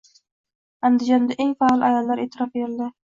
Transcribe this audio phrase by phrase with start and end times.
[0.87, 2.89] Andijonda eng faol ayollar e’tirof etildi